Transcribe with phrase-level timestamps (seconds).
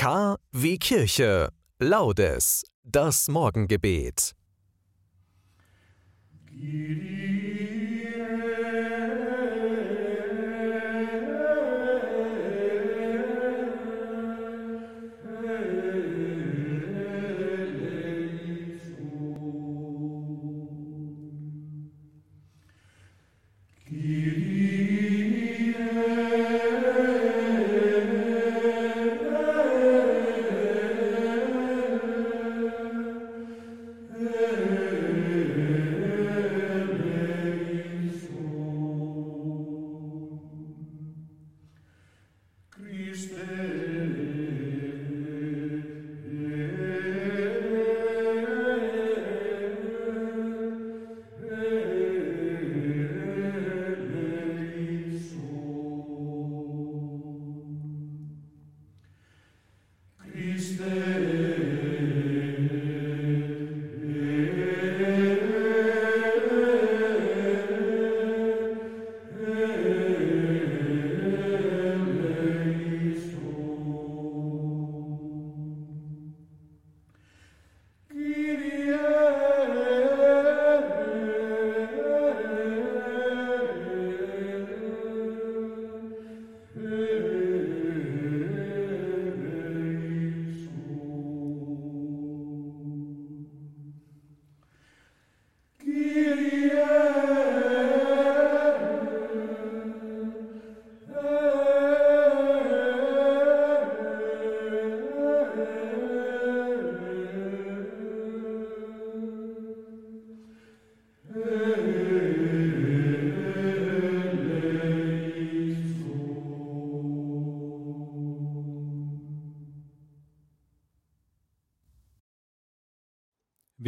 [0.00, 1.50] K wie Kirche.
[1.78, 2.64] Laudes.
[2.82, 4.34] Das Morgengebet.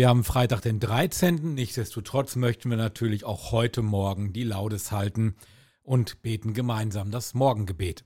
[0.02, 1.54] Wir haben Freitag, den 13.
[1.54, 5.36] Nichtsdestotrotz möchten wir natürlich auch heute Morgen die Laudes halten
[5.84, 8.04] und beten gemeinsam das Morgengebet.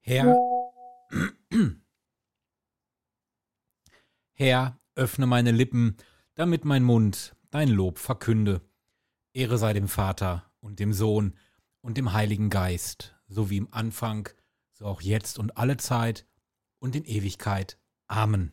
[0.00, 0.36] Herr,
[4.34, 5.96] Herr, öffne meine Lippen,
[6.34, 8.60] damit mein Mund dein Lob verkünde.
[9.32, 11.38] Ehre sei dem Vater und dem Sohn
[11.80, 14.28] und dem Heiligen Geist, so wie im Anfang,
[14.74, 16.26] so auch jetzt und alle Zeit
[16.80, 17.78] und in Ewigkeit.
[18.08, 18.52] Amen.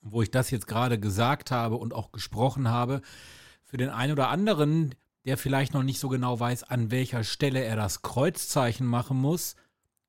[0.00, 3.00] Wo ich das jetzt gerade gesagt habe und auch gesprochen habe,
[3.62, 4.94] für den einen oder anderen,
[5.24, 9.56] der vielleicht noch nicht so genau weiß, an welcher Stelle er das Kreuzzeichen machen muss,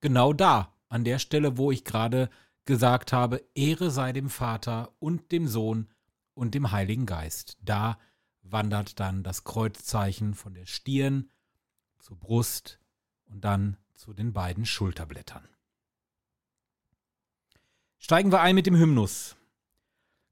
[0.01, 2.29] genau da, an der Stelle, wo ich gerade
[2.65, 5.87] gesagt habe, Ehre sei dem Vater und dem Sohn
[6.33, 7.57] und dem Heiligen Geist.
[7.61, 7.97] Da
[8.41, 11.29] wandert dann das Kreuzzeichen von der Stirn
[11.99, 12.79] zur Brust
[13.25, 15.47] und dann zu den beiden Schulterblättern.
[18.05, 19.35] Steigen wir ein mit dem Hymnus.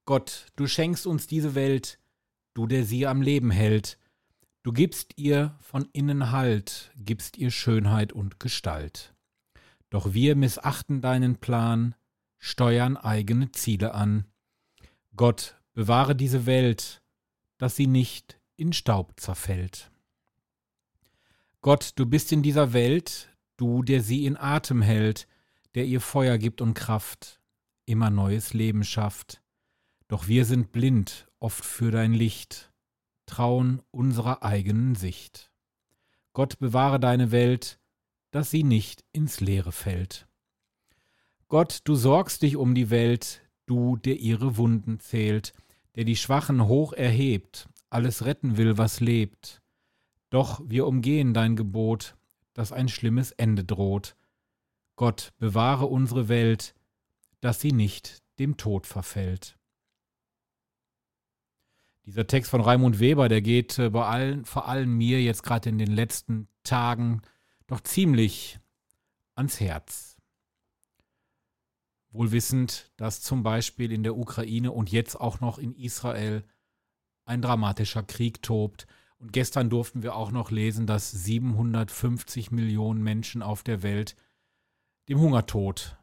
[0.05, 1.97] Gott, du schenkst uns diese Welt,
[2.53, 3.97] du, der sie am Leben hält.
[4.61, 9.15] Du gibst ihr von innen Halt, gibst ihr Schönheit und Gestalt.
[9.89, 11.95] Doch wir missachten deinen Plan,
[12.37, 14.25] steuern eigene Ziele an.
[15.15, 17.01] Gott, bewahre diese Welt,
[17.57, 19.89] dass sie nicht in Staub zerfällt.
[21.61, 25.27] Gott, du bist in dieser Welt, du, der sie in Atem hält,
[25.73, 27.39] der ihr Feuer gibt und Kraft
[27.85, 29.41] immer neues Leben schafft.
[30.07, 32.71] Doch wir sind blind oft für dein Licht,
[33.25, 35.51] trauen unserer eigenen Sicht.
[36.33, 37.79] Gott bewahre deine Welt,
[38.31, 40.27] dass sie nicht ins Leere fällt.
[41.47, 45.53] Gott, du sorgst dich um die Welt, du, der ihre Wunden zählt,
[45.95, 49.61] der die Schwachen hoch erhebt, alles retten will, was lebt.
[50.31, 52.15] Doch wir umgehen dein Gebot,
[52.53, 54.15] dass ein schlimmes Ende droht.
[54.95, 56.73] Gott, bewahre unsere Welt,
[57.43, 59.57] dass sie nicht dem Tod verfällt.
[62.05, 65.67] Dieser Text von Raimund Weber, der geht äh, bei allen, vor allem mir jetzt gerade
[65.67, 67.21] in den letzten Tagen
[67.67, 68.59] doch ziemlich
[69.35, 70.15] ans Herz.
[72.11, 76.45] Wohl wissend, dass zum Beispiel in der Ukraine und jetzt auch noch in Israel
[77.25, 78.87] ein dramatischer Krieg tobt.
[79.17, 84.15] Und gestern durften wir auch noch lesen, dass 750 Millionen Menschen auf der Welt
[85.09, 85.97] dem Hungertod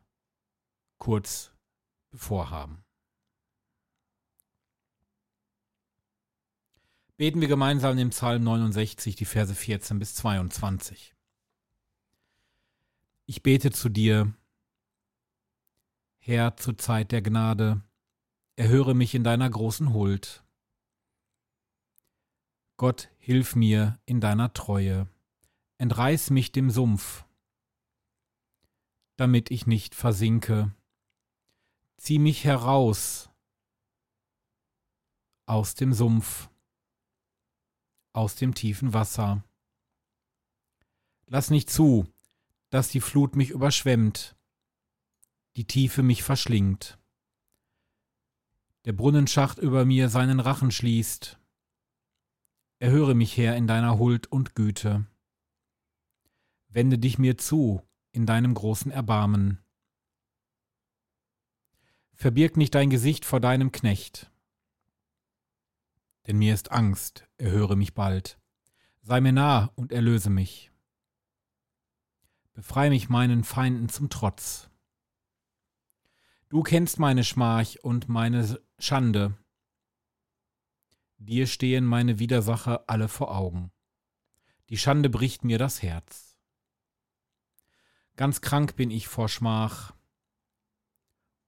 [1.00, 1.52] kurz
[2.12, 2.84] bevorhaben.
[7.16, 11.14] Beten wir gemeinsam im Psalm 69, die Verse 14 bis 22.
[13.26, 14.32] Ich bete zu dir,
[16.18, 17.82] Herr, zur Zeit der Gnade,
[18.56, 20.44] erhöre mich in deiner großen Huld.
[22.76, 25.06] Gott, hilf mir in deiner Treue,
[25.76, 27.24] entreiß mich dem Sumpf,
[29.16, 30.74] damit ich nicht versinke.
[32.00, 33.28] Zieh mich heraus
[35.44, 36.48] aus dem Sumpf,
[38.14, 39.44] aus dem tiefen Wasser.
[41.26, 42.10] Lass nicht zu,
[42.70, 44.34] dass die Flut mich überschwemmt,
[45.56, 46.98] die Tiefe mich verschlingt.
[48.86, 51.38] Der Brunnenschacht über mir seinen Rachen schließt.
[52.78, 55.04] Erhöre mich her in deiner Huld und Güte.
[56.68, 59.62] Wende dich mir zu in deinem großen Erbarmen.
[62.20, 64.30] Verbirg nicht dein Gesicht vor deinem Knecht.
[66.26, 68.38] Denn mir ist Angst, erhöre mich bald.
[69.00, 70.70] Sei mir nah und erlöse mich.
[72.52, 74.68] Befreie mich meinen Feinden zum Trotz.
[76.50, 79.34] Du kennst meine Schmach und meine Schande.
[81.16, 83.72] Dir stehen meine Widersacher alle vor Augen.
[84.68, 86.36] Die Schande bricht mir das Herz.
[88.16, 89.94] Ganz krank bin ich vor Schmach,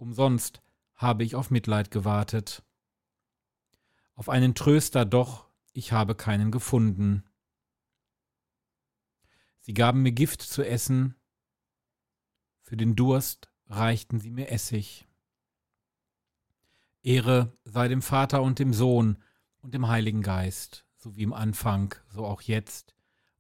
[0.03, 0.63] Umsonst
[0.97, 2.65] habe ich auf Mitleid gewartet.
[4.17, 7.23] Auf einen Tröster doch, ich habe keinen gefunden.
[9.61, 11.15] Sie gaben mir Gift zu essen,
[12.63, 15.07] für den Durst reichten sie mir Essig.
[17.03, 19.23] Ehre sei dem Vater und dem Sohn
[19.61, 22.97] und dem Heiligen Geist, so wie im Anfang, so auch jetzt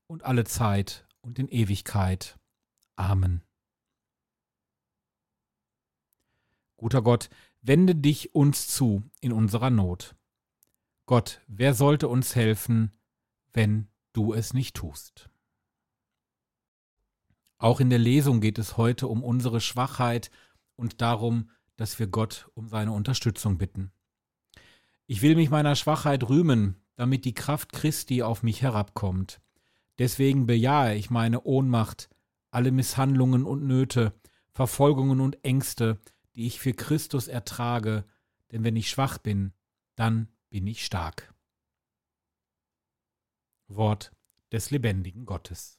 [0.06, 2.38] und alle Zeit und in Ewigkeit.
[2.94, 3.43] Amen.
[6.82, 7.31] Guter Gott,
[7.61, 10.17] wende dich uns zu in unserer Not.
[11.06, 12.90] Gott, wer sollte uns helfen,
[13.52, 15.31] wenn du es nicht tust?
[17.56, 20.32] Auch in der Lesung geht es heute um unsere Schwachheit
[20.75, 23.93] und darum, dass wir Gott um seine Unterstützung bitten.
[25.06, 29.40] Ich will mich meiner Schwachheit rühmen, damit die Kraft Christi auf mich herabkommt.
[30.00, 32.11] Deswegen bejahe ich meine Ohnmacht,
[32.50, 34.20] alle Misshandlungen und Nöte,
[34.50, 36.00] Verfolgungen und Ängste,
[36.34, 38.05] die ich für Christus ertrage,
[38.50, 39.52] denn wenn ich schwach bin,
[39.96, 41.34] dann bin ich stark.
[43.69, 44.12] Wort
[44.50, 45.79] des lebendigen Gottes.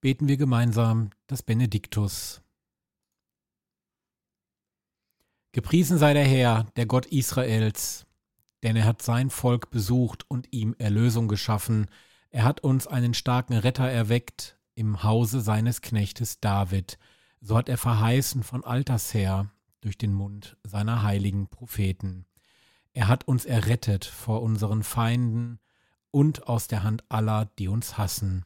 [0.00, 2.42] Beten wir gemeinsam das Benediktus.
[5.52, 8.06] Gepriesen sei der Herr, der Gott Israels,
[8.62, 11.90] denn er hat sein Volk besucht und ihm Erlösung geschaffen,
[12.30, 16.98] er hat uns einen starken Retter erweckt im Hause seines Knechtes David.
[17.40, 19.50] So hat er verheißen von alters her
[19.80, 22.26] durch den Mund seiner heiligen Propheten.
[22.92, 25.58] Er hat uns errettet vor unseren Feinden
[26.10, 28.44] und aus der Hand aller, die uns hassen.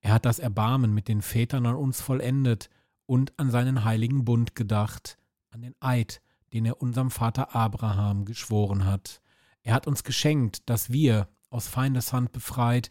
[0.00, 2.70] Er hat das Erbarmen mit den Vätern an uns vollendet
[3.06, 5.18] und an seinen heiligen Bund gedacht,
[5.50, 6.20] an den Eid,
[6.52, 9.22] den er unserem Vater Abraham geschworen hat.
[9.62, 12.90] Er hat uns geschenkt, dass wir, aus Feindeshand befreit,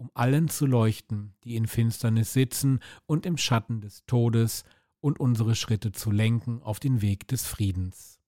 [0.00, 4.64] um allen zu leuchten, die in Finsternis sitzen und im Schatten des Todes,
[5.02, 8.20] und unsere Schritte zu lenken auf den Weg des Friedens.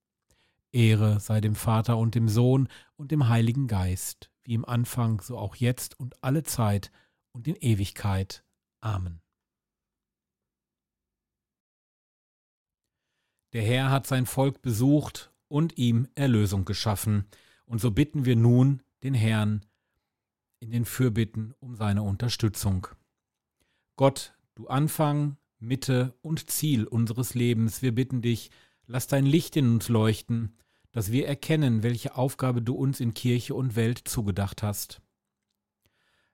[0.70, 5.36] Ehre sei dem Vater und dem Sohn und dem Heiligen Geist, wie im Anfang, so
[5.36, 6.90] auch jetzt und alle Zeit
[7.32, 8.42] und in Ewigkeit.
[8.80, 9.20] Amen.
[13.52, 17.28] Der Herr hat sein Volk besucht und ihm Erlösung geschaffen,
[17.66, 19.66] und so bitten wir nun den Herrn,
[20.62, 22.86] in den Fürbitten um seine Unterstützung.
[23.96, 28.52] Gott, du Anfang, Mitte und Ziel unseres Lebens, wir bitten dich,
[28.86, 30.56] lass dein Licht in uns leuchten,
[30.92, 35.02] dass wir erkennen, welche Aufgabe du uns in Kirche und Welt zugedacht hast.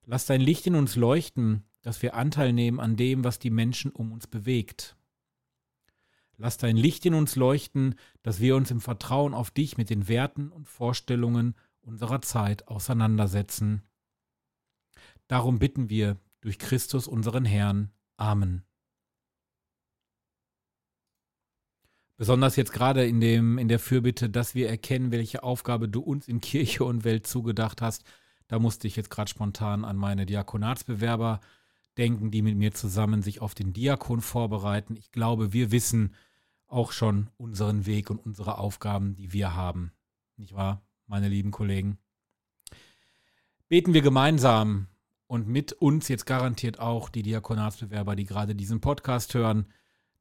[0.05, 3.91] Lass dein Licht in uns leuchten, dass wir Anteil nehmen an dem, was die Menschen
[3.91, 4.95] um uns bewegt.
[6.37, 10.07] Lass dein Licht in uns leuchten, dass wir uns im Vertrauen auf dich mit den
[10.07, 13.88] Werten und Vorstellungen unserer Zeit auseinandersetzen
[15.29, 17.91] Darum bitten wir durch Christus unseren Herrn.
[18.17, 18.65] Amen.
[22.17, 26.27] Besonders jetzt gerade in, dem, in der Fürbitte, dass wir erkennen, welche Aufgabe du uns
[26.27, 28.03] in Kirche und Welt zugedacht hast.
[28.49, 31.41] Da musste ich jetzt gerade spontan an meine Diakonatsbewerber
[31.97, 34.97] denken, die mit mir zusammen sich auf den Diakon vorbereiten.
[34.97, 36.15] Ich glaube, wir wissen
[36.67, 39.93] auch schon unseren Weg und unsere Aufgaben, die wir haben.
[40.37, 41.99] Nicht wahr, meine lieben Kollegen?
[43.69, 44.89] Beten wir gemeinsam
[45.29, 49.67] und mit uns jetzt garantiert auch die Diakonatsbewerber, die gerade diesen Podcast hören,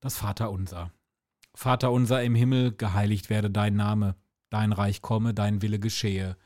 [0.01, 0.91] das Vaterunser.
[1.55, 4.15] Vater unser im Himmel, geheiligt werde dein Name,
[4.49, 6.37] dein Reich komme, dein Wille geschehe,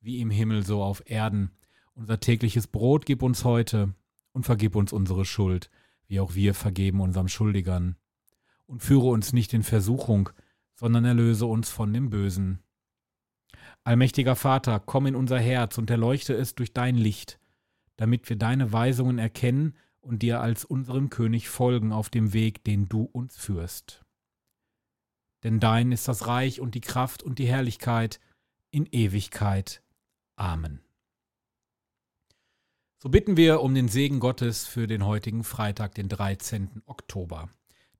[0.00, 1.52] wie im Himmel so auf Erden.
[1.94, 3.94] Unser tägliches Brot gib uns heute
[4.32, 5.70] und vergib uns unsere Schuld,
[6.06, 7.96] wie auch wir vergeben unserem Schuldigern.
[8.66, 10.30] Und führe uns nicht in Versuchung,
[10.74, 12.60] sondern erlöse uns von dem Bösen.
[13.84, 17.37] Allmächtiger Vater, komm in unser Herz und erleuchte es durch dein Licht,
[17.98, 22.88] damit wir deine Weisungen erkennen und dir als unserem König folgen auf dem Weg, den
[22.88, 24.04] du uns führst.
[25.44, 28.18] Denn dein ist das Reich und die Kraft und die Herrlichkeit
[28.70, 29.82] in Ewigkeit.
[30.36, 30.80] Amen.
[32.98, 36.82] So bitten wir um den Segen Gottes für den heutigen Freitag, den 13.
[36.86, 37.50] Oktober.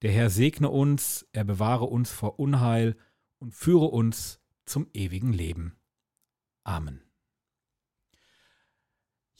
[0.02, 2.96] Der Herr segne uns, er bewahre uns vor Unheil
[3.38, 5.76] und führe uns zum ewigen Leben.
[6.64, 7.07] Amen.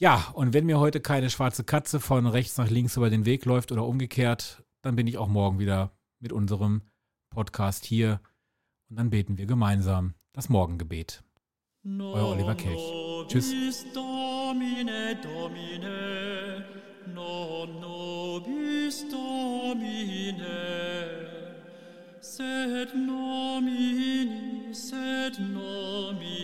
[0.01, 3.43] Ja, und wenn mir heute keine schwarze Katze von rechts nach links über den Weg
[3.43, 5.91] läuft oder umgekehrt, dann bin ich auch morgen wieder
[6.21, 6.83] mit unserem
[7.29, 8.21] Podcast hier
[8.89, 11.21] und dann beten wir gemeinsam das Morgengebet.
[11.85, 12.79] Euer Oliver Kelch.
[13.27, 13.85] Tschüss.
[13.93, 16.63] Domine, Domine,
[17.13, 20.47] non nobis Domine,
[22.21, 26.38] sed nomini, sed nomini